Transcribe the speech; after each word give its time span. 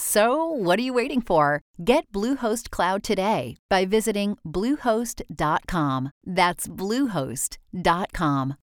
So, 0.00 0.44
what 0.44 0.78
are 0.78 0.82
you 0.82 0.92
waiting 0.94 1.20
for? 1.20 1.60
Get 1.84 2.06
Bluehost 2.12 2.70
Cloud 2.70 3.02
today 3.02 3.56
by 3.68 3.84
visiting 3.84 4.36
Bluehost.com. 4.46 6.10
That's 6.24 6.68
Bluehost.com. 6.68 8.54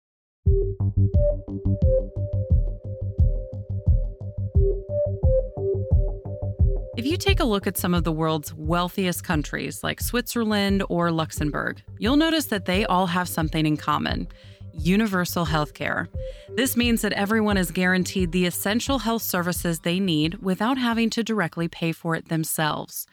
If 6.96 7.04
you 7.04 7.16
take 7.16 7.40
a 7.40 7.44
look 7.44 7.66
at 7.66 7.76
some 7.76 7.94
of 7.94 8.04
the 8.04 8.12
world's 8.12 8.54
wealthiest 8.54 9.24
countries, 9.24 9.82
like 9.82 10.00
Switzerland 10.00 10.84
or 10.88 11.10
Luxembourg, 11.10 11.82
you'll 11.98 12.14
notice 12.14 12.46
that 12.46 12.66
they 12.66 12.84
all 12.84 13.08
have 13.08 13.28
something 13.28 13.66
in 13.66 13.76
common 13.76 14.28
universal 14.78 15.44
health 15.44 15.74
care. 15.74 16.08
This 16.48 16.76
means 16.76 17.02
that 17.02 17.12
everyone 17.12 17.56
is 17.56 17.70
guaranteed 17.70 18.32
the 18.32 18.46
essential 18.46 19.00
health 19.00 19.22
services 19.22 19.80
they 19.80 20.00
need 20.00 20.42
without 20.42 20.78
having 20.78 21.10
to 21.10 21.24
directly 21.24 21.68
pay 21.68 21.92
for 21.92 22.14
it 22.14 22.28
themselves. 22.28 23.06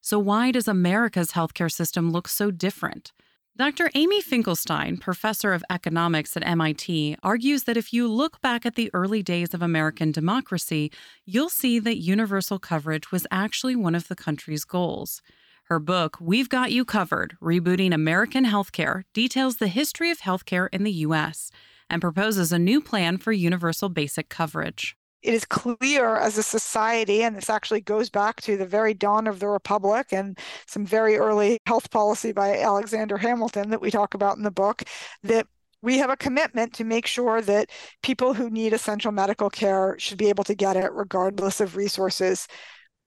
So, 0.00 0.18
why 0.18 0.52
does 0.52 0.68
America's 0.68 1.32
healthcare 1.32 1.70
system 1.70 2.10
look 2.10 2.28
so 2.28 2.50
different? 2.50 3.12
Dr. 3.58 3.90
Amy 3.96 4.22
Finkelstein, 4.22 4.98
professor 4.98 5.52
of 5.52 5.64
economics 5.68 6.36
at 6.36 6.46
MIT, 6.46 7.16
argues 7.24 7.64
that 7.64 7.76
if 7.76 7.92
you 7.92 8.06
look 8.06 8.40
back 8.40 8.64
at 8.64 8.76
the 8.76 8.88
early 8.94 9.20
days 9.20 9.52
of 9.52 9.62
American 9.62 10.12
democracy, 10.12 10.92
you'll 11.24 11.48
see 11.48 11.80
that 11.80 11.96
universal 11.96 12.60
coverage 12.60 13.10
was 13.10 13.26
actually 13.32 13.74
one 13.74 13.96
of 13.96 14.06
the 14.06 14.14
country's 14.14 14.64
goals. 14.64 15.22
Her 15.68 15.78
book, 15.78 16.16
We've 16.18 16.48
Got 16.48 16.72
You 16.72 16.86
Covered 16.86 17.36
Rebooting 17.42 17.92
American 17.92 18.46
Healthcare, 18.46 19.02
details 19.12 19.58
the 19.58 19.68
history 19.68 20.10
of 20.10 20.20
healthcare 20.20 20.68
in 20.72 20.82
the 20.82 20.92
U.S. 20.92 21.50
and 21.90 22.00
proposes 22.00 22.52
a 22.52 22.58
new 22.58 22.80
plan 22.80 23.18
for 23.18 23.32
universal 23.32 23.90
basic 23.90 24.30
coverage. 24.30 24.96
It 25.20 25.34
is 25.34 25.44
clear 25.44 26.16
as 26.16 26.38
a 26.38 26.42
society, 26.42 27.22
and 27.22 27.36
this 27.36 27.50
actually 27.50 27.82
goes 27.82 28.08
back 28.08 28.40
to 28.42 28.56
the 28.56 28.64
very 28.64 28.94
dawn 28.94 29.26
of 29.26 29.40
the 29.40 29.48
Republic 29.48 30.06
and 30.10 30.38
some 30.66 30.86
very 30.86 31.18
early 31.18 31.58
health 31.66 31.90
policy 31.90 32.32
by 32.32 32.58
Alexander 32.58 33.18
Hamilton 33.18 33.68
that 33.68 33.82
we 33.82 33.90
talk 33.90 34.14
about 34.14 34.38
in 34.38 34.44
the 34.44 34.50
book, 34.50 34.84
that 35.22 35.46
we 35.82 35.98
have 35.98 36.08
a 36.08 36.16
commitment 36.16 36.72
to 36.72 36.84
make 36.84 37.06
sure 37.06 37.42
that 37.42 37.68
people 38.02 38.32
who 38.32 38.48
need 38.48 38.72
essential 38.72 39.12
medical 39.12 39.50
care 39.50 39.96
should 39.98 40.16
be 40.16 40.30
able 40.30 40.44
to 40.44 40.54
get 40.54 40.76
it 40.76 40.90
regardless 40.94 41.60
of 41.60 41.76
resources 41.76 42.48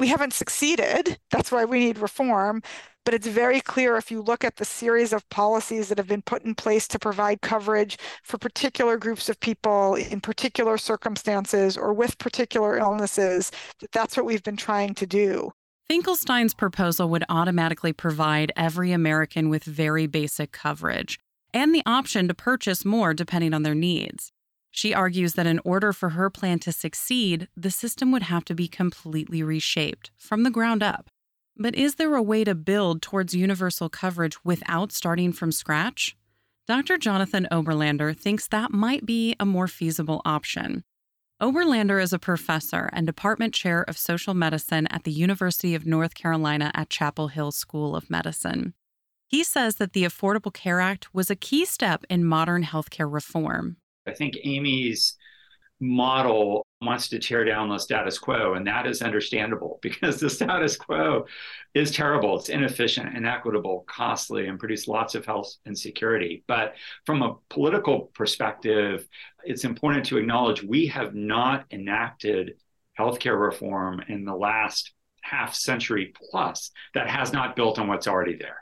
we 0.02 0.08
haven't 0.08 0.34
succeeded. 0.34 1.20
That's 1.30 1.52
why 1.52 1.64
we 1.64 1.78
need 1.78 2.00
reform. 2.00 2.64
But 3.06 3.14
it's 3.14 3.28
very 3.28 3.62
clear 3.62 3.98
if 3.98 4.10
you 4.10 4.20
look 4.20 4.44
at 4.44 4.56
the 4.56 4.66
series 4.66 5.14
of 5.14 5.30
policies 5.30 5.90
that 5.90 6.00
have 6.00 6.08
been 6.08 6.24
put 6.24 6.44
in 6.44 6.56
place 6.56 6.88
to 6.88 6.98
provide 6.98 7.42
coverage 7.42 8.00
for 8.24 8.40
particular 8.40 8.98
groups 8.98 9.30
of 9.30 9.40
people 9.40 9.94
in 9.94 10.20
particular 10.20 10.80
circumstances 10.80 11.78
or 11.78 11.94
with 11.94 12.18
particular 12.18 12.80
illnesses, 12.80 13.52
that 13.80 13.92
that's 13.92 14.18
what 14.18 14.26
we've 14.26 14.42
been 14.42 14.58
trying 14.58 14.96
to 14.96 15.06
do. 15.06 15.52
Finkelstein's 15.88 16.56
proposal 16.56 17.08
would 17.10 17.24
automatically 17.30 17.94
provide 17.94 18.52
every 18.58 18.92
American 18.92 19.50
with 19.50 19.64
very 19.64 20.08
basic 20.08 20.52
coverage 20.52 21.20
and 21.54 21.76
the 21.76 21.84
option 21.86 22.28
to 22.28 22.34
purchase 22.34 22.84
more 22.84 23.14
depending 23.14 23.54
on 23.54 23.62
their 23.62 23.76
needs. 23.76 24.32
She 24.72 24.94
argues 24.94 25.34
that 25.34 25.46
in 25.46 25.60
order 25.66 25.92
for 25.92 26.10
her 26.10 26.30
plan 26.30 26.60
to 26.60 26.72
succeed, 26.72 27.50
the 27.56 27.70
system 27.70 28.12
would 28.12 28.24
have 28.24 28.46
to 28.46 28.56
be 28.56 28.68
completely 28.68 29.44
reshaped 29.44 30.12
from 30.18 30.44
the 30.44 30.50
ground 30.50 30.82
up. 30.82 31.10
But 31.58 31.76
is 31.76 31.96
there 31.96 32.16
a 32.16 32.24
way 32.24 32.46
to 32.46 32.56
build 32.56 33.02
towards 33.02 33.34
universal 33.34 33.90
coverage 33.90 34.44
without 34.46 34.92
starting 34.92 35.34
from 35.34 35.52
scratch? 35.52 36.16
Dr. 36.68 36.98
Jonathan 36.98 37.48
Oberlander 37.52 38.18
thinks 38.18 38.48
that 38.48 38.72
might 38.72 39.06
be 39.06 39.36
a 39.40 39.46
more 39.46 39.68
feasible 39.68 40.22
option. 40.24 40.84
Oberlander 41.42 42.02
is 42.02 42.14
a 42.14 42.20
professor 42.20 42.90
and 42.94 43.06
department 43.06 43.54
chair 43.54 43.84
of 43.84 43.98
social 43.98 44.34
medicine 44.34 44.88
at 44.88 45.04
the 45.04 45.12
University 45.12 45.76
of 45.76 45.86
North 45.86 46.14
Carolina 46.14 46.72
at 46.74 46.90
Chapel 46.90 47.28
Hill 47.28 47.52
School 47.52 47.96
of 47.96 48.10
Medicine. 48.10 48.74
He 49.28 49.44
says 49.44 49.76
that 49.78 49.94
the 49.94 50.04
Affordable 50.04 50.54
Care 50.54 50.80
Act 50.80 51.14
was 51.14 51.30
a 51.30 51.36
key 51.36 51.66
step 51.66 52.06
in 52.10 52.24
modern 52.24 52.64
healthcare 52.64 53.12
reform. 53.12 53.78
I 54.08 54.14
think 54.14 54.38
Amy's 54.44 55.16
model 55.80 56.66
wants 56.82 57.10
to 57.10 57.20
tear 57.20 57.44
down 57.44 57.70
the 57.70 57.78
status 57.78 58.18
quo, 58.18 58.54
and 58.54 58.66
that 58.66 58.88
is 58.88 59.02
understandable 59.02 59.80
because 59.82 60.20
the 60.20 60.30
status 60.30 60.78
quo 60.78 61.26
is 61.74 61.92
terrible. 61.92 62.38
It's 62.38 62.50
inefficient, 62.50 63.16
inequitable, 63.16 63.84
costly, 63.88 64.48
and 64.48 64.60
produce 64.60 64.88
lots 64.88 65.16
of 65.16 65.26
health 65.26 65.54
insecurity. 65.66 66.44
But 66.48 66.76
from 67.06 67.22
a 67.22 67.36
political 67.50 68.12
perspective, 68.14 69.08
it's 69.44 69.64
important 69.64 70.06
to 70.08 70.18
acknowledge 70.18 70.64
we 70.64 70.88
have 70.88 71.14
not 71.14 71.66
enacted 71.72 72.56
healthcare 73.00 73.40
reform 73.40 74.02
in 74.08 74.26
the 74.26 74.36
last 74.36 74.94
half 75.22 75.54
century 75.54 76.14
plus 76.30 76.72
that 76.94 77.10
has 77.10 77.32
not 77.32 77.56
built 77.56 77.80
on 77.80 77.88
what's 77.88 78.08
already 78.08 78.36
there. 78.36 78.58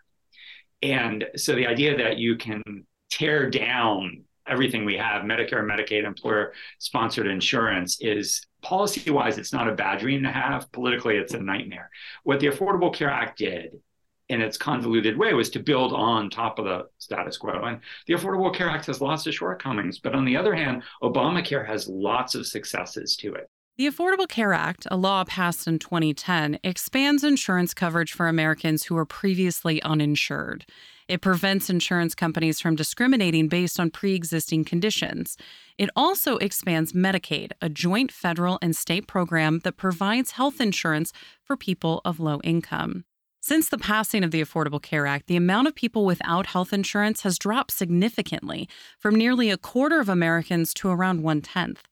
And 0.82 1.26
so 1.36 1.56
the 1.56 1.68
idea 1.68 1.98
that 1.98 2.18
you 2.18 2.38
can 2.38 2.64
tear 3.10 3.50
down 3.50 4.24
everything 4.50 4.86
we 4.86 4.98
have 4.98 5.24
medicare 5.24 5.64
medicaid 5.64 6.06
employer 6.06 6.54
sponsored 6.80 7.28
insurance 7.28 7.98
is 8.02 8.46
policy 8.62 9.10
wise 9.10 9.38
it's 9.38 9.54
not 9.54 9.70
a 9.70 9.76
bad 9.76 10.00
dream 10.00 10.24
to 10.24 10.32
have. 10.32 10.72
Politically 10.72 11.18
it's 11.18 11.34
a 11.34 11.40
nightmare. 11.40 11.90
What 12.24 12.40
the 12.40 12.48
affordable 12.48 12.94
care 12.94 13.10
act 13.10 13.38
did 13.38 13.80
in 14.28 14.42
its 14.42 14.58
convoluted 14.58 15.18
way 15.18 15.34
was 15.34 15.50
to 15.50 15.60
build 15.60 15.92
on 15.92 16.30
top 16.30 16.60
of 16.60 16.66
the 16.66 16.86
status 17.00 17.38
quo. 17.38 17.64
And 17.64 17.80
the 18.06 18.14
affordable 18.14 18.54
care 18.54 18.70
act 18.70 18.86
has 18.86 19.02
lots 19.02 19.26
of 19.28 19.34
shortcomings 19.34 20.00
but 20.00 20.16
on 20.16 20.26
the 20.26 20.38
other 20.38 20.54
hand 20.54 20.84
obamacare 21.04 21.66
has 21.66 21.88
lots 21.88 22.36
of 22.36 22.46
successes 22.46 23.16
to 23.18 23.34
it 23.34 23.50
the 23.80 23.88
Affordable 23.88 24.28
Care 24.28 24.52
Act, 24.52 24.88
a 24.92 24.98
law 24.98 25.24
passed 25.24 25.66
in 25.66 25.80
2010, 25.80 26.60
expands 26.66 27.24
insurance 27.24 27.74
coverage 27.74 28.12
for 28.12 28.28
Americans 28.28 28.84
who 28.84 28.96
were 28.96 29.06
previously 29.06 29.82
uninsured. 29.84 30.66
It 31.08 31.22
prevents 31.22 31.70
insurance 31.70 32.14
companies 32.14 32.60
from 32.60 32.76
discriminating 32.76 33.48
based 33.48 33.80
on 33.80 33.90
pre 33.90 34.16
existing 34.16 34.66
conditions. 34.66 35.38
It 35.78 35.90
also 35.96 36.36
expands 36.40 36.92
Medicaid, 36.92 37.54
a 37.62 37.70
joint 37.70 38.12
federal 38.12 38.60
and 38.62 38.76
state 38.76 39.08
program 39.08 39.60
that 39.60 39.78
provides 39.78 40.32
health 40.32 40.60
insurance 40.60 41.14
for 41.42 41.56
people 41.56 42.02
of 42.04 42.20
low 42.20 42.42
income. 42.44 43.06
Since 43.40 43.70
the 43.70 43.78
passing 43.78 44.26
of 44.26 44.32
the 44.32 44.44
Affordable 44.44 44.82
Care 44.82 45.08
Act, 45.08 45.28
the 45.28 45.38
amount 45.38 45.70
of 45.70 45.74
people 45.74 46.04
without 46.04 46.48
health 46.48 46.74
insurance 46.74 47.22
has 47.22 47.40
dropped 47.40 47.72
significantly 47.72 48.68
from 48.98 49.16
nearly 49.16 49.50
a 49.50 49.58
quarter 49.58 50.02
of 50.02 50.10
Americans 50.10 50.74
to 50.74 50.90
around 50.90 51.24
one 51.24 51.40
tenth. 51.40 51.89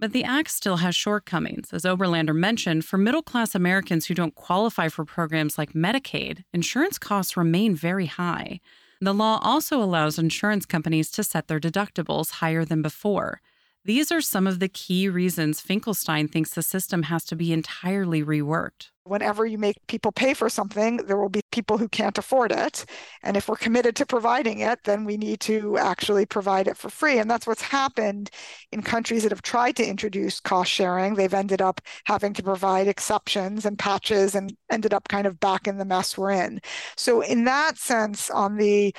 But 0.00 0.12
the 0.12 0.24
Act 0.24 0.50
still 0.50 0.78
has 0.78 0.96
shortcomings. 0.96 1.74
As 1.74 1.82
Oberlander 1.82 2.34
mentioned, 2.34 2.86
for 2.86 2.96
middle 2.96 3.22
class 3.22 3.54
Americans 3.54 4.06
who 4.06 4.14
don't 4.14 4.34
qualify 4.34 4.88
for 4.88 5.04
programs 5.04 5.58
like 5.58 5.74
Medicaid, 5.74 6.42
insurance 6.54 6.98
costs 6.98 7.36
remain 7.36 7.74
very 7.74 8.06
high. 8.06 8.60
The 9.02 9.12
law 9.12 9.38
also 9.42 9.82
allows 9.82 10.18
insurance 10.18 10.64
companies 10.64 11.10
to 11.10 11.22
set 11.22 11.48
their 11.48 11.60
deductibles 11.60 12.30
higher 12.30 12.64
than 12.64 12.80
before. 12.80 13.42
These 13.84 14.12
are 14.12 14.20
some 14.20 14.46
of 14.46 14.58
the 14.58 14.68
key 14.68 15.08
reasons 15.08 15.60
Finkelstein 15.60 16.28
thinks 16.28 16.50
the 16.50 16.62
system 16.62 17.04
has 17.04 17.24
to 17.26 17.36
be 17.36 17.50
entirely 17.50 18.22
reworked. 18.22 18.88
Whenever 19.04 19.46
you 19.46 19.56
make 19.56 19.76
people 19.88 20.12
pay 20.12 20.34
for 20.34 20.50
something, 20.50 20.98
there 20.98 21.16
will 21.16 21.30
be 21.30 21.40
people 21.50 21.78
who 21.78 21.88
can't 21.88 22.18
afford 22.18 22.52
it. 22.52 22.84
And 23.22 23.38
if 23.38 23.48
we're 23.48 23.56
committed 23.56 23.96
to 23.96 24.06
providing 24.06 24.60
it, 24.60 24.80
then 24.84 25.06
we 25.06 25.16
need 25.16 25.40
to 25.40 25.78
actually 25.78 26.26
provide 26.26 26.68
it 26.68 26.76
for 26.76 26.90
free. 26.90 27.18
And 27.18 27.28
that's 27.28 27.46
what's 27.46 27.62
happened 27.62 28.30
in 28.70 28.82
countries 28.82 29.22
that 29.22 29.32
have 29.32 29.42
tried 29.42 29.76
to 29.76 29.88
introduce 29.88 30.40
cost 30.40 30.70
sharing. 30.70 31.14
They've 31.14 31.32
ended 31.32 31.62
up 31.62 31.80
having 32.04 32.34
to 32.34 32.42
provide 32.42 32.86
exceptions 32.86 33.64
and 33.64 33.78
patches 33.78 34.34
and 34.34 34.54
ended 34.70 34.92
up 34.92 35.08
kind 35.08 35.26
of 35.26 35.40
back 35.40 35.66
in 35.66 35.78
the 35.78 35.86
mess 35.86 36.18
we're 36.18 36.32
in. 36.32 36.60
So, 36.98 37.22
in 37.22 37.44
that 37.44 37.78
sense, 37.78 38.28
on 38.30 38.58
the 38.58 38.94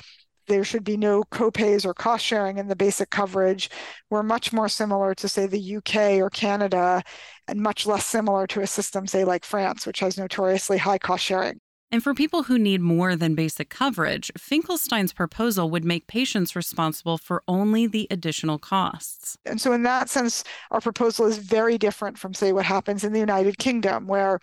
there 0.46 0.64
should 0.64 0.84
be 0.84 0.96
no 0.96 1.22
copays 1.24 1.84
or 1.84 1.94
cost 1.94 2.24
sharing 2.24 2.58
in 2.58 2.68
the 2.68 2.76
basic 2.76 3.10
coverage. 3.10 3.70
We're 4.10 4.22
much 4.22 4.52
more 4.52 4.68
similar 4.68 5.14
to, 5.16 5.28
say, 5.28 5.46
the 5.46 5.76
UK 5.76 6.20
or 6.20 6.30
Canada, 6.30 7.02
and 7.48 7.60
much 7.60 7.86
less 7.86 8.06
similar 8.06 8.46
to 8.48 8.60
a 8.60 8.66
system, 8.66 9.06
say, 9.06 9.24
like 9.24 9.44
France, 9.44 9.86
which 9.86 10.00
has 10.00 10.18
notoriously 10.18 10.78
high 10.78 10.98
cost 10.98 11.24
sharing. 11.24 11.60
And 11.92 12.02
for 12.02 12.14
people 12.14 12.44
who 12.44 12.58
need 12.58 12.80
more 12.80 13.14
than 13.16 13.34
basic 13.34 13.68
coverage, 13.68 14.32
Finkelstein's 14.38 15.12
proposal 15.12 15.68
would 15.68 15.84
make 15.84 16.06
patients 16.06 16.56
responsible 16.56 17.18
for 17.18 17.42
only 17.46 17.86
the 17.86 18.06
additional 18.10 18.58
costs. 18.58 19.36
And 19.44 19.60
so, 19.60 19.72
in 19.72 19.82
that 19.82 20.08
sense, 20.08 20.42
our 20.70 20.80
proposal 20.80 21.26
is 21.26 21.36
very 21.36 21.76
different 21.76 22.16
from, 22.16 22.32
say, 22.32 22.52
what 22.52 22.64
happens 22.64 23.04
in 23.04 23.12
the 23.12 23.20
United 23.20 23.58
Kingdom, 23.58 24.06
where, 24.06 24.40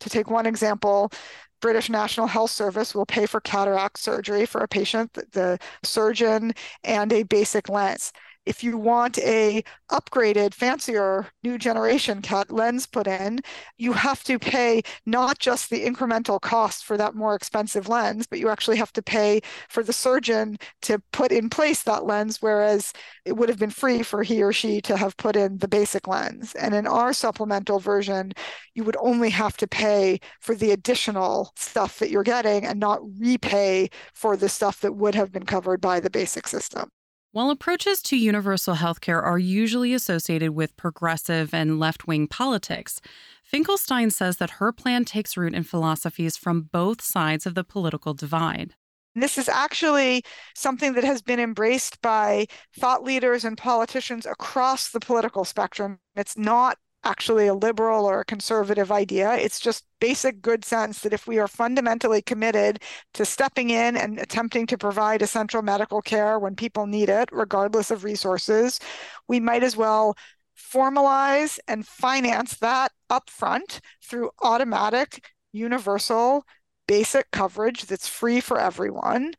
to 0.00 0.10
take 0.10 0.28
one 0.28 0.44
example, 0.44 1.12
British 1.60 1.90
National 1.90 2.26
Health 2.26 2.50
Service 2.50 2.94
will 2.94 3.06
pay 3.06 3.26
for 3.26 3.40
cataract 3.40 3.98
surgery 3.98 4.46
for 4.46 4.60
a 4.60 4.68
patient, 4.68 5.12
the 5.32 5.58
surgeon, 5.82 6.52
and 6.84 7.12
a 7.12 7.22
basic 7.24 7.68
lens 7.68 8.12
if 8.48 8.64
you 8.64 8.78
want 8.78 9.18
a 9.18 9.62
upgraded, 9.90 10.54
fancier 10.54 11.26
new 11.44 11.58
generation 11.58 12.22
cat 12.22 12.50
lens 12.50 12.86
put 12.86 13.06
in, 13.06 13.40
you 13.76 13.92
have 13.92 14.24
to 14.24 14.38
pay 14.38 14.80
not 15.04 15.38
just 15.38 15.68
the 15.68 15.84
incremental 15.84 16.40
cost 16.40 16.84
for 16.86 16.96
that 16.96 17.14
more 17.14 17.34
expensive 17.34 17.88
lens, 17.88 18.26
but 18.26 18.38
you 18.38 18.48
actually 18.48 18.78
have 18.78 18.92
to 18.94 19.02
pay 19.02 19.40
for 19.68 19.82
the 19.82 19.92
surgeon 19.92 20.56
to 20.80 20.98
put 21.12 21.30
in 21.30 21.50
place 21.50 21.82
that 21.82 22.06
lens, 22.06 22.38
whereas 22.40 22.94
it 23.26 23.36
would 23.36 23.50
have 23.50 23.58
been 23.58 23.68
free 23.70 24.02
for 24.02 24.22
he 24.22 24.42
or 24.42 24.52
she 24.52 24.80
to 24.80 24.96
have 24.96 25.16
put 25.18 25.36
in 25.36 25.58
the 25.58 25.68
basic 25.68 26.08
lens. 26.08 26.54
And 26.54 26.74
in 26.74 26.86
our 26.86 27.12
supplemental 27.12 27.78
version, 27.78 28.32
you 28.74 28.82
would 28.84 28.96
only 28.98 29.28
have 29.30 29.58
to 29.58 29.68
pay 29.68 30.20
for 30.40 30.54
the 30.54 30.70
additional 30.70 31.52
stuff 31.56 31.98
that 31.98 32.10
you're 32.10 32.22
getting 32.22 32.64
and 32.64 32.80
not 32.80 33.00
repay 33.18 33.90
for 34.14 34.38
the 34.38 34.48
stuff 34.48 34.80
that 34.80 34.96
would 34.96 35.14
have 35.14 35.32
been 35.32 35.44
covered 35.44 35.82
by 35.82 36.00
the 36.00 36.10
basic 36.10 36.48
system. 36.48 36.88
While 37.32 37.50
approaches 37.50 38.00
to 38.02 38.16
universal 38.16 38.74
healthcare 38.74 39.22
are 39.22 39.38
usually 39.38 39.92
associated 39.92 40.52
with 40.52 40.76
progressive 40.78 41.52
and 41.52 41.78
left 41.78 42.06
wing 42.06 42.26
politics, 42.26 43.02
Finkelstein 43.44 44.10
says 44.10 44.38
that 44.38 44.52
her 44.52 44.72
plan 44.72 45.04
takes 45.04 45.36
root 45.36 45.54
in 45.54 45.62
philosophies 45.62 46.38
from 46.38 46.62
both 46.72 47.02
sides 47.02 47.44
of 47.44 47.54
the 47.54 47.64
political 47.64 48.14
divide. 48.14 48.74
This 49.14 49.36
is 49.36 49.48
actually 49.48 50.22
something 50.54 50.94
that 50.94 51.04
has 51.04 51.20
been 51.20 51.38
embraced 51.40 52.00
by 52.00 52.46
thought 52.78 53.04
leaders 53.04 53.44
and 53.44 53.58
politicians 53.58 54.24
across 54.24 54.90
the 54.90 55.00
political 55.00 55.44
spectrum. 55.44 55.98
It's 56.16 56.38
not 56.38 56.78
actually 57.04 57.46
a 57.46 57.54
liberal 57.54 58.04
or 58.04 58.20
a 58.20 58.24
conservative 58.24 58.90
idea. 58.92 59.34
It's 59.34 59.60
just 59.60 59.84
basic 60.00 60.42
good 60.42 60.64
sense 60.64 61.00
that 61.00 61.12
if 61.12 61.26
we 61.26 61.38
are 61.38 61.48
fundamentally 61.48 62.22
committed 62.22 62.82
to 63.14 63.24
stepping 63.24 63.70
in 63.70 63.96
and 63.96 64.18
attempting 64.18 64.66
to 64.66 64.78
provide 64.78 65.22
essential 65.22 65.62
medical 65.62 66.02
care 66.02 66.38
when 66.38 66.56
people 66.56 66.86
need 66.86 67.08
it, 67.08 67.28
regardless 67.32 67.90
of 67.90 68.04
resources, 68.04 68.80
we 69.28 69.40
might 69.40 69.62
as 69.62 69.76
well 69.76 70.16
formalize 70.56 71.58
and 71.68 71.86
finance 71.86 72.56
that 72.56 72.92
upfront 73.10 73.80
through 74.02 74.30
automatic, 74.42 75.30
universal, 75.52 76.44
basic 76.86 77.30
coverage 77.30 77.86
that's 77.86 78.08
free 78.08 78.40
for 78.40 78.58
everyone 78.58 79.32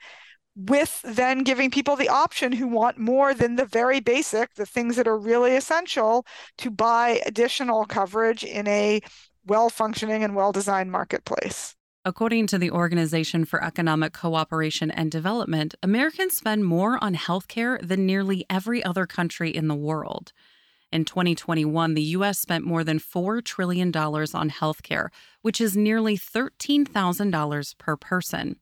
with 0.67 1.01
then 1.03 1.43
giving 1.43 1.71
people 1.71 1.95
the 1.95 2.09
option 2.09 2.51
who 2.51 2.67
want 2.67 2.97
more 2.97 3.33
than 3.33 3.55
the 3.55 3.65
very 3.65 3.99
basic, 3.99 4.53
the 4.55 4.65
things 4.65 4.97
that 4.97 5.07
are 5.07 5.17
really 5.17 5.55
essential, 5.55 6.25
to 6.57 6.69
buy 6.69 7.21
additional 7.25 7.85
coverage 7.85 8.43
in 8.43 8.67
a 8.67 8.99
well 9.45 9.69
functioning 9.69 10.23
and 10.23 10.35
well 10.35 10.51
designed 10.51 10.91
marketplace. 10.91 11.75
According 12.03 12.47
to 12.47 12.57
the 12.57 12.71
Organization 12.71 13.45
for 13.45 13.63
Economic 13.63 14.13
Cooperation 14.13 14.89
and 14.91 15.11
Development, 15.11 15.75
Americans 15.83 16.35
spend 16.35 16.65
more 16.65 17.01
on 17.03 17.15
healthcare 17.15 17.85
than 17.85 18.05
nearly 18.05 18.45
every 18.49 18.83
other 18.83 19.05
country 19.05 19.55
in 19.55 19.67
the 19.67 19.75
world. 19.75 20.33
In 20.91 21.05
2021, 21.05 21.93
the 21.93 22.01
U.S. 22.01 22.39
spent 22.39 22.65
more 22.65 22.83
than 22.83 22.99
$4 22.99 23.43
trillion 23.43 23.95
on 23.95 24.49
healthcare, 24.49 25.09
which 25.41 25.61
is 25.61 25.77
nearly 25.77 26.17
$13,000 26.17 27.77
per 27.77 27.95
person 27.95 28.55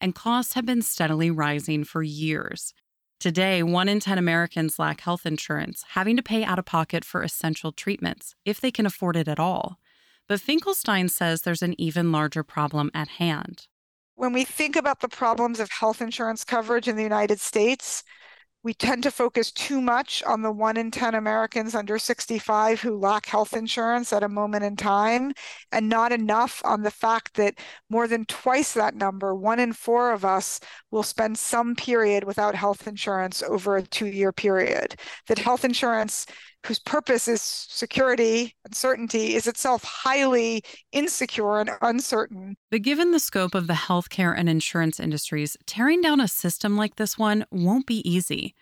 and 0.00 0.14
costs 0.14 0.54
have 0.54 0.66
been 0.66 0.82
steadily 0.82 1.30
rising 1.30 1.84
for 1.84 2.02
years. 2.02 2.72
Today, 3.20 3.62
one 3.62 3.88
in 3.88 3.98
10 3.98 4.16
Americans 4.16 4.78
lack 4.78 5.00
health 5.00 5.26
insurance, 5.26 5.84
having 5.90 6.16
to 6.16 6.22
pay 6.22 6.44
out 6.44 6.58
of 6.58 6.64
pocket 6.64 7.04
for 7.04 7.22
essential 7.22 7.72
treatments, 7.72 8.34
if 8.44 8.60
they 8.60 8.70
can 8.70 8.86
afford 8.86 9.16
it 9.16 9.26
at 9.26 9.40
all. 9.40 9.78
But 10.28 10.40
Finkelstein 10.40 11.08
says 11.08 11.42
there's 11.42 11.62
an 11.62 11.74
even 11.80 12.12
larger 12.12 12.44
problem 12.44 12.90
at 12.94 13.08
hand. 13.08 13.66
When 14.14 14.32
we 14.32 14.44
think 14.44 14.76
about 14.76 15.00
the 15.00 15.08
problems 15.08 15.58
of 15.58 15.70
health 15.70 16.00
insurance 16.00 16.44
coverage 16.44 16.86
in 16.86 16.96
the 16.96 17.02
United 17.02 17.40
States, 17.40 18.04
we 18.64 18.74
tend 18.74 19.02
to 19.04 19.10
focus 19.10 19.52
too 19.52 19.80
much 19.80 20.22
on 20.24 20.42
the 20.42 20.50
one 20.50 20.76
in 20.76 20.90
10 20.90 21.14
Americans 21.14 21.74
under 21.74 21.98
65 21.98 22.80
who 22.80 22.98
lack 22.98 23.26
health 23.26 23.54
insurance 23.54 24.12
at 24.12 24.22
a 24.22 24.28
moment 24.28 24.64
in 24.64 24.74
time, 24.74 25.32
and 25.70 25.88
not 25.88 26.12
enough 26.12 26.60
on 26.64 26.82
the 26.82 26.90
fact 26.90 27.34
that 27.34 27.58
more 27.88 28.08
than 28.08 28.24
twice 28.24 28.72
that 28.74 28.96
number, 28.96 29.34
one 29.34 29.60
in 29.60 29.72
four 29.72 30.10
of 30.10 30.24
us, 30.24 30.60
will 30.90 31.02
spend 31.02 31.38
some 31.38 31.76
period 31.76 32.24
without 32.24 32.54
health 32.54 32.86
insurance 32.88 33.42
over 33.42 33.76
a 33.76 33.82
two 33.82 34.06
year 34.06 34.32
period. 34.32 34.96
That 35.28 35.38
health 35.38 35.64
insurance 35.64 36.26
whose 36.66 36.78
purpose 36.78 37.28
is 37.28 37.40
security 37.40 38.54
and 38.64 38.74
certainty, 38.74 39.34
is 39.34 39.46
itself 39.46 39.82
highly 39.84 40.62
insecure 40.92 41.60
and 41.60 41.70
uncertain. 41.82 42.56
But 42.70 42.82
given 42.82 43.12
the 43.12 43.20
scope 43.20 43.54
of 43.54 43.66
the 43.66 43.74
healthcare 43.74 44.34
and 44.36 44.48
insurance 44.48 45.00
industries, 45.00 45.56
tearing 45.66 46.00
down 46.00 46.20
a 46.20 46.28
system 46.28 46.76
like 46.76 46.96
this 46.96 47.16
one 47.18 47.46
won't 47.50 47.86
be 47.86 48.08
easy. 48.08 48.54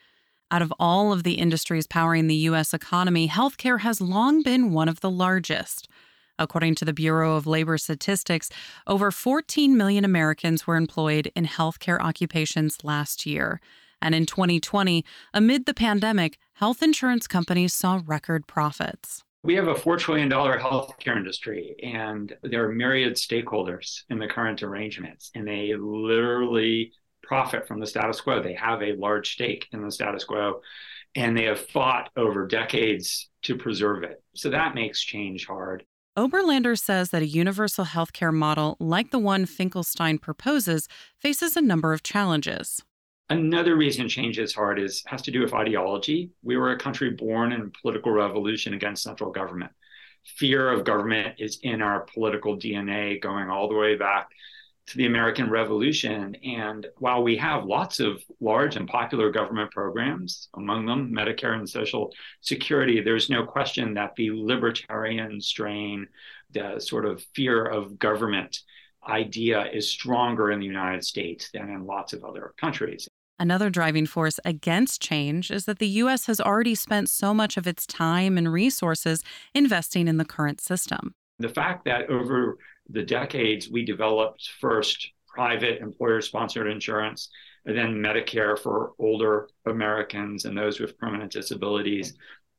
Out 0.50 0.62
of 0.62 0.72
all 0.78 1.12
of 1.12 1.24
the 1.24 1.34
industries 1.34 1.86
powering 1.86 2.28
the 2.28 2.36
U.S. 2.36 2.72
economy, 2.72 3.28
healthcare 3.28 3.80
has 3.80 4.00
long 4.00 4.42
been 4.42 4.72
one 4.72 4.88
of 4.88 5.00
the 5.00 5.10
largest. 5.10 5.88
According 6.38 6.74
to 6.76 6.84
the 6.84 6.92
Bureau 6.92 7.36
of 7.36 7.46
Labor 7.46 7.78
Statistics, 7.78 8.50
over 8.86 9.10
14 9.10 9.76
million 9.76 10.04
Americans 10.04 10.66
were 10.66 10.76
employed 10.76 11.32
in 11.34 11.46
healthcare 11.46 11.98
occupations 11.98 12.84
last 12.84 13.26
year. 13.26 13.60
And 14.00 14.14
in 14.14 14.26
2020, 14.26 15.04
amid 15.34 15.66
the 15.66 15.74
pandemic, 15.74 16.38
health 16.54 16.82
insurance 16.82 17.26
companies 17.26 17.74
saw 17.74 18.00
record 18.04 18.46
profits. 18.46 19.22
We 19.42 19.54
have 19.54 19.68
a 19.68 19.74
$4 19.74 19.98
trillion 19.98 20.28
healthcare 20.30 21.16
industry, 21.16 21.76
and 21.82 22.34
there 22.42 22.64
are 22.64 22.72
myriad 22.72 23.14
stakeholders 23.14 24.02
in 24.10 24.18
the 24.18 24.26
current 24.26 24.62
arrangements, 24.62 25.30
and 25.34 25.46
they 25.46 25.72
literally 25.74 26.92
profit 27.22 27.68
from 27.68 27.80
the 27.80 27.86
status 27.86 28.20
quo. 28.20 28.42
They 28.42 28.54
have 28.54 28.82
a 28.82 28.96
large 28.96 29.32
stake 29.32 29.68
in 29.72 29.82
the 29.82 29.90
status 29.90 30.24
quo, 30.24 30.62
and 31.14 31.36
they 31.36 31.44
have 31.44 31.60
fought 31.60 32.10
over 32.16 32.46
decades 32.46 33.30
to 33.42 33.56
preserve 33.56 34.02
it. 34.02 34.22
So 34.34 34.50
that 34.50 34.74
makes 34.74 35.00
change 35.00 35.46
hard. 35.46 35.84
Oberlander 36.16 36.78
says 36.78 37.10
that 37.10 37.22
a 37.22 37.26
universal 37.26 37.84
healthcare 37.84 38.32
model 38.32 38.76
like 38.80 39.10
the 39.10 39.18
one 39.18 39.44
Finkelstein 39.44 40.18
proposes 40.18 40.88
faces 41.18 41.56
a 41.56 41.60
number 41.60 41.92
of 41.92 42.02
challenges. 42.02 42.82
Another 43.28 43.74
reason 43.74 44.08
change 44.08 44.38
is 44.38 44.54
hard 44.54 44.78
is 44.78 45.02
has 45.06 45.20
to 45.22 45.32
do 45.32 45.40
with 45.40 45.52
ideology. 45.52 46.30
We 46.44 46.56
were 46.56 46.70
a 46.70 46.78
country 46.78 47.10
born 47.10 47.52
in 47.52 47.72
political 47.82 48.12
revolution 48.12 48.72
against 48.72 49.02
central 49.02 49.32
government. 49.32 49.72
Fear 50.36 50.70
of 50.70 50.84
government 50.84 51.34
is 51.38 51.58
in 51.62 51.82
our 51.82 52.06
political 52.14 52.56
DNA 52.56 53.20
going 53.20 53.50
all 53.50 53.68
the 53.68 53.74
way 53.74 53.96
back 53.96 54.28
to 54.86 54.96
the 54.96 55.06
American 55.06 55.50
Revolution. 55.50 56.36
And 56.44 56.86
while 56.98 57.24
we 57.24 57.36
have 57.38 57.64
lots 57.64 57.98
of 57.98 58.22
large 58.40 58.76
and 58.76 58.86
popular 58.86 59.32
government 59.32 59.72
programs, 59.72 60.48
among 60.54 60.86
them 60.86 61.12
Medicare 61.12 61.58
and 61.58 61.68
Social 61.68 62.12
Security, 62.42 63.00
there's 63.00 63.28
no 63.28 63.44
question 63.44 63.94
that 63.94 64.14
the 64.14 64.30
libertarian 64.30 65.40
strain, 65.40 66.06
the 66.52 66.78
sort 66.78 67.04
of 67.04 67.24
fear 67.34 67.64
of 67.64 67.98
government 67.98 68.60
idea 69.08 69.64
is 69.72 69.90
stronger 69.90 70.52
in 70.52 70.60
the 70.60 70.66
United 70.66 71.04
States 71.04 71.50
than 71.52 71.70
in 71.70 71.86
lots 71.86 72.12
of 72.12 72.24
other 72.24 72.54
countries. 72.56 73.08
Another 73.38 73.68
driving 73.68 74.06
force 74.06 74.40
against 74.44 75.02
change 75.02 75.50
is 75.50 75.66
that 75.66 75.78
the 75.78 75.88
U.S. 75.88 76.26
has 76.26 76.40
already 76.40 76.74
spent 76.74 77.10
so 77.10 77.34
much 77.34 77.56
of 77.56 77.66
its 77.66 77.86
time 77.86 78.38
and 78.38 78.50
resources 78.50 79.22
investing 79.54 80.08
in 80.08 80.16
the 80.16 80.24
current 80.24 80.60
system. 80.60 81.14
The 81.38 81.50
fact 81.50 81.84
that 81.84 82.08
over 82.08 82.56
the 82.88 83.02
decades 83.02 83.68
we 83.68 83.84
developed 83.84 84.50
first 84.58 85.10
private 85.28 85.82
employer 85.82 86.22
sponsored 86.22 86.66
insurance 86.66 87.28
and 87.66 87.76
then 87.76 87.96
Medicare 87.96 88.58
for 88.58 88.92
older 88.98 89.48
Americans 89.66 90.46
and 90.46 90.56
those 90.56 90.80
with 90.80 90.96
permanent 90.96 91.32
disabilities, 91.32 92.14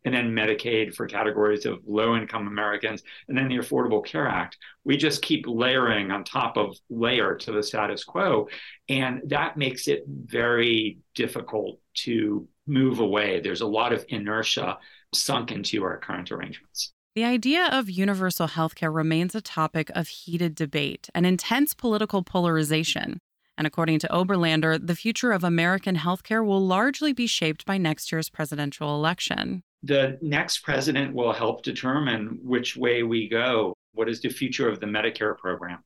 and 0.08 0.16
then 0.16 0.32
Medicaid 0.32 0.96
for 0.96 1.06
categories 1.06 1.66
of 1.66 1.82
low 1.86 2.16
income 2.16 2.48
Americans, 2.48 3.04
and 3.28 3.38
then 3.38 3.50
the 3.50 3.58
Affordable 3.58 4.06
Care 4.06 4.26
Act. 4.26 4.58
We 4.86 4.96
just 4.96 5.22
keep 5.22 5.44
layering 5.46 6.12
on 6.12 6.24
top 6.24 6.56
of 6.56 6.78
layer 6.90 7.36
to 7.36 7.52
the 7.52 7.62
status 7.62 8.06
quo. 8.06 8.48
And 8.88 9.22
that 9.26 9.58
makes 9.58 9.90
it 9.90 10.06
very 10.08 11.00
difficult 11.14 11.82
to 12.06 12.48
move 12.66 13.02
away. 13.02 13.42
There's 13.42 13.60
a 13.60 13.68
lot 13.68 13.92
of 13.92 14.06
inertia 14.08 14.78
sunk 15.14 15.52
into 15.52 15.84
our 15.84 15.98
current 15.98 16.32
arrangements. 16.32 16.94
The 17.14 17.26
idea 17.26 17.68
of 17.70 17.90
universal 17.90 18.48
healthcare 18.48 18.94
remains 18.94 19.36
a 19.36 19.42
topic 19.42 19.92
of 19.94 20.08
heated 20.08 20.56
debate 20.56 21.10
and 21.14 21.26
intense 21.26 21.74
political 21.74 22.24
polarization. 22.24 23.20
And 23.58 23.68
according 23.68 24.00
to 24.00 24.08
Oberlander, 24.08 24.80
the 24.88 24.96
future 24.96 25.34
of 25.34 25.44
American 25.44 25.98
healthcare 25.98 26.46
will 26.46 26.66
largely 26.66 27.12
be 27.12 27.28
shaped 27.28 27.66
by 27.66 27.78
next 27.78 28.10
year's 28.10 28.30
presidential 28.30 28.96
election. 28.96 29.64
The 29.84 30.18
next 30.22 30.60
president 30.60 31.14
will 31.14 31.34
help 31.34 31.64
determine 31.64 32.40
which 32.44 32.76
way 32.76 33.04
we 33.04 33.30
go. 33.30 33.74
What 33.94 34.10
is 34.10 34.22
the 34.22 34.30
future 34.30 34.70
of 34.70 34.80
the 34.80 34.86
Medicare 34.88 35.38
program? 35.38 35.84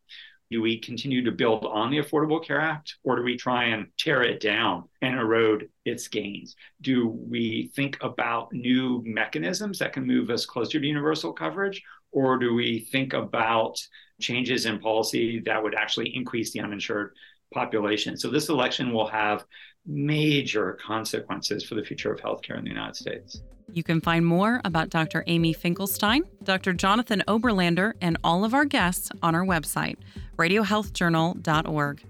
Do 0.49 0.61
we 0.61 0.79
continue 0.79 1.23
to 1.23 1.31
build 1.31 1.65
on 1.65 1.91
the 1.91 1.99
Affordable 1.99 2.43
Care 2.43 2.59
Act 2.59 2.97
or 3.03 3.15
do 3.15 3.23
we 3.23 3.37
try 3.37 3.65
and 3.65 3.87
tear 3.97 4.21
it 4.21 4.41
down 4.41 4.83
and 5.01 5.17
erode 5.17 5.69
its 5.85 6.09
gains? 6.09 6.57
Do 6.81 7.07
we 7.07 7.71
think 7.73 7.97
about 8.01 8.51
new 8.51 9.01
mechanisms 9.05 9.79
that 9.79 9.93
can 9.93 10.05
move 10.05 10.29
us 10.29 10.45
closer 10.45 10.77
to 10.77 10.85
universal 10.85 11.31
coverage 11.31 11.81
or 12.11 12.37
do 12.37 12.53
we 12.53 12.79
think 12.79 13.13
about 13.13 13.77
changes 14.19 14.65
in 14.65 14.79
policy 14.79 15.39
that 15.45 15.63
would 15.63 15.73
actually 15.73 16.13
increase 16.15 16.51
the 16.51 16.59
uninsured 16.59 17.13
population? 17.53 18.17
So 18.17 18.29
this 18.29 18.49
election 18.49 18.91
will 18.91 19.07
have 19.07 19.45
major 19.85 20.77
consequences 20.85 21.63
for 21.63 21.75
the 21.75 21.83
future 21.83 22.11
of 22.11 22.19
healthcare 22.21 22.57
in 22.57 22.63
the 22.63 22.69
United 22.69 22.95
States. 22.95 23.41
You 23.73 23.83
can 23.83 24.01
find 24.01 24.25
more 24.25 24.59
about 24.65 24.89
Dr. 24.89 25.23
Amy 25.27 25.53
Finkelstein, 25.53 26.23
Dr. 26.43 26.73
Jonathan 26.73 27.23
Oberlander, 27.27 27.93
and 28.01 28.17
all 28.23 28.43
of 28.43 28.53
our 28.53 28.65
guests 28.65 29.11
on 29.23 29.33
our 29.33 29.45
website, 29.45 29.95
radiohealthjournal.org. 30.37 32.03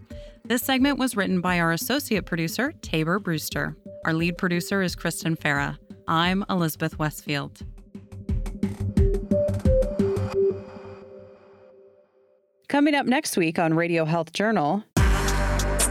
This 0.43 0.63
segment 0.63 0.97
was 0.97 1.15
written 1.15 1.39
by 1.39 1.59
our 1.59 1.71
associate 1.71 2.25
producer, 2.25 2.73
Tabor 2.81 3.19
Brewster. 3.19 3.77
Our 4.05 4.13
lead 4.13 4.37
producer 4.37 4.81
is 4.81 4.95
Kristen 4.95 5.35
Farah. 5.35 5.77
I'm 6.07 6.43
Elizabeth 6.49 6.97
Westfield. 6.97 7.61
Coming 12.67 12.95
up 12.95 13.05
next 13.05 13.37
week 13.37 13.59
on 13.59 13.73
Radio 13.75 14.05
Health 14.05 14.31
Journal, 14.33 14.83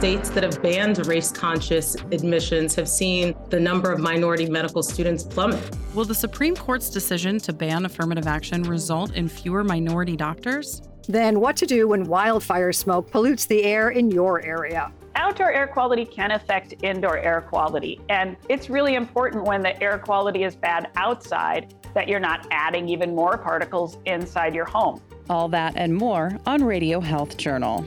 states 0.01 0.31
that 0.31 0.43
have 0.43 0.63
banned 0.63 1.07
race 1.07 1.31
conscious 1.31 1.95
admissions 2.11 2.75
have 2.75 2.89
seen 2.89 3.35
the 3.51 3.61
number 3.61 3.93
of 3.93 4.01
minority 4.01 4.49
medical 4.49 4.83
students 4.83 5.23
plummet. 5.23 5.63
Will 5.95 6.07
the 6.07 6.15
Supreme 6.15 6.57
Court's 6.57 6.89
decision 6.89 7.39
to 7.41 7.53
ban 7.53 7.85
affirmative 7.85 8.27
action 8.27 8.63
result 8.63 9.15
in 9.15 9.29
fewer 9.29 9.63
minority 9.63 10.17
doctors? 10.17 10.81
Then, 11.07 11.39
what 11.39 11.55
to 11.59 11.67
do 11.67 11.87
when 11.89 12.05
wildfire 12.05 12.73
smoke 12.73 13.11
pollutes 13.11 13.45
the 13.45 13.63
air 13.63 13.91
in 13.91 14.11
your 14.11 14.43
area? 14.43 14.91
Outdoor 15.17 15.53
air 15.53 15.67
quality 15.67 16.07
can 16.07 16.31
affect 16.31 16.83
indoor 16.83 17.19
air 17.19 17.43
quality. 17.43 18.01
And 18.09 18.39
it's 18.49 18.71
really 18.71 18.95
important 18.95 19.45
when 19.45 19.61
the 19.61 19.79
air 19.83 19.99
quality 19.99 20.45
is 20.45 20.57
bad 20.57 20.89
outside 20.97 21.75
that 21.93 22.09
you're 22.09 22.21
not 22.21 22.47
adding 22.51 22.89
even 22.89 23.15
more 23.15 23.37
particles 23.37 23.99
inside 24.07 24.55
your 24.55 24.65
home. 24.65 25.03
All 25.29 25.49
that 25.51 25.75
and 25.77 25.95
more 25.95 26.39
on 26.47 26.65
Radio 26.65 27.01
Health 27.01 27.37
Journal. 27.37 27.87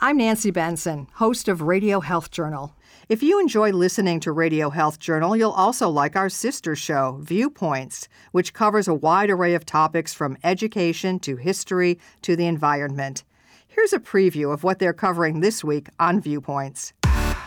I'm 0.00 0.18
Nancy 0.18 0.52
Benson, 0.52 1.08
host 1.14 1.48
of 1.48 1.60
Radio 1.60 1.98
Health 1.98 2.30
Journal. 2.30 2.72
If 3.08 3.20
you 3.20 3.40
enjoy 3.40 3.72
listening 3.72 4.20
to 4.20 4.30
Radio 4.30 4.70
Health 4.70 5.00
Journal, 5.00 5.36
you'll 5.36 5.50
also 5.50 5.88
like 5.88 6.14
our 6.14 6.28
sister 6.28 6.76
show, 6.76 7.18
Viewpoints, 7.20 8.08
which 8.30 8.52
covers 8.52 8.86
a 8.86 8.94
wide 8.94 9.28
array 9.28 9.54
of 9.54 9.66
topics 9.66 10.14
from 10.14 10.38
education 10.44 11.18
to 11.18 11.34
history 11.34 11.98
to 12.22 12.36
the 12.36 12.46
environment. 12.46 13.24
Here's 13.66 13.92
a 13.92 13.98
preview 13.98 14.52
of 14.52 14.62
what 14.62 14.78
they're 14.78 14.92
covering 14.92 15.40
this 15.40 15.64
week 15.64 15.88
on 15.98 16.20
Viewpoints. 16.20 16.92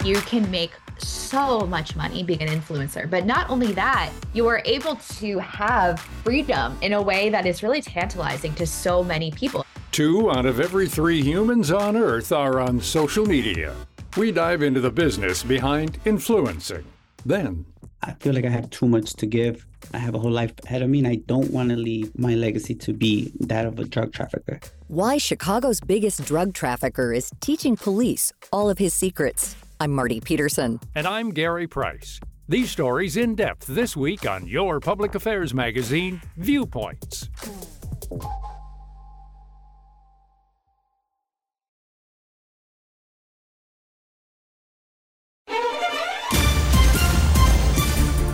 You 0.03 0.17
can 0.17 0.51
make 0.51 0.72
so 0.98 1.62
much 1.62 1.96
money 1.96 2.22
being 2.22 2.41
an 2.41 2.50
influencer. 2.50 3.10
But 3.10 3.25
not 3.25 3.50
only 3.50 3.72
that, 3.74 4.12
you 4.34 4.46
are 4.48 4.62
able 4.65 4.98
to 4.98 5.39
have 5.39 6.01
freedom 6.01 6.77
in 6.81 6.91
a 6.91 7.01
way 7.01 7.29
that 7.29 7.46
is 7.46 7.63
really 7.63 7.81
tantalizing 7.81 8.53
to 8.55 8.67
so 8.67 9.05
many 9.05 9.31
people. 9.31 9.65
Two 9.91 10.31
out 10.31 10.45
of 10.45 10.62
every 10.62 10.88
three 10.88 11.21
humans 11.21 11.69
on 11.69 11.98
Earth 11.98 12.31
are 12.31 12.62
on 12.62 12.79
social 12.79 13.25
media. 13.25 13.75
We 14.15 14.31
dive 14.31 14.63
into 14.63 14.79
the 14.79 14.89
business 14.89 15.43
behind 15.43 15.98
influencing. 16.05 16.86
Then, 17.25 17.65
I 18.01 18.13
feel 18.13 18.33
like 18.33 18.45
I 18.45 18.50
have 18.50 18.69
too 18.69 18.88
much 18.88 19.12
to 19.15 19.25
give. 19.25 19.65
I 19.93 19.98
have 19.98 20.15
a 20.15 20.19
whole 20.19 20.31
life 20.31 20.53
ahead 20.63 20.81
of 20.81 20.89
me, 20.89 21.00
and 21.00 21.07
I 21.10 21.15
don't 21.15 21.51
want 21.51 21.71
to 21.71 21.75
leave 21.75 22.17
my 22.17 22.36
legacy 22.36 22.74
to 22.74 22.93
be 22.93 23.33
that 23.41 23.65
of 23.65 23.79
a 23.79 23.83
drug 23.83 24.13
trafficker. 24.13 24.62
Why 24.88 25.17
Chicago's 25.17 25.81
biggest 25.81 26.24
drug 26.24 26.53
trafficker 26.53 27.12
is 27.12 27.29
teaching 27.41 27.75
police 27.75 28.31
all 28.53 28.69
of 28.69 28.77
his 28.77 28.93
secrets. 28.93 29.57
I'm 29.81 29.91
Marty 29.91 30.21
Peterson. 30.21 30.79
And 30.95 31.05
I'm 31.05 31.31
Gary 31.31 31.67
Price. 31.67 32.21
These 32.48 32.71
stories 32.71 33.17
in 33.17 33.36
depth 33.36 33.67
this 33.67 33.98
week 33.98 34.25
on 34.25 34.48
your 34.48 34.79
public 34.79 35.15
affairs 35.15 35.53
magazine, 35.53 36.21
Viewpoints. 36.38 37.29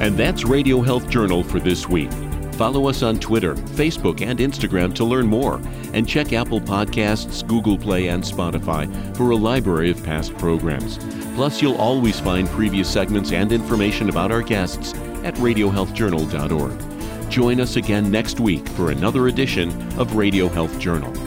And 0.08 0.18
that's 0.18 0.46
Radio 0.46 0.80
Health 0.80 1.10
Journal 1.10 1.44
for 1.44 1.60
this 1.60 1.90
week. 1.90 2.10
Follow 2.54 2.88
us 2.88 3.04
on 3.04 3.20
Twitter, 3.20 3.56
Facebook, 3.56 4.22
and 4.22 4.40
Instagram 4.40 4.96
to 4.96 5.04
learn 5.04 5.28
more. 5.28 5.62
And 5.92 6.08
check 6.08 6.32
Apple 6.32 6.62
Podcasts, 6.62 7.46
Google 7.46 7.78
Play, 7.78 8.08
and 8.08 8.24
Spotify 8.24 8.88
for 9.18 9.32
a 9.32 9.36
library 9.36 9.92
of 9.92 10.02
past 10.06 10.34
programs. 10.38 10.98
Plus, 11.36 11.62
you'll 11.62 11.76
always 11.76 12.22
find 12.22 12.48
previous 12.48 12.90
segments 12.90 13.34
and 13.34 13.52
information 13.52 14.08
about 14.08 14.32
our 14.32 14.42
guests 14.42 14.94
at 15.26 15.36
RadioHealthJournal.org. 15.36 17.30
Join 17.30 17.60
us 17.60 17.76
again 17.76 18.10
next 18.10 18.40
week 18.40 18.66
for 18.70 18.92
another 18.92 19.28
edition 19.28 19.70
of 20.00 20.16
Radio 20.16 20.48
Health 20.48 20.80
Journal. 20.80 21.27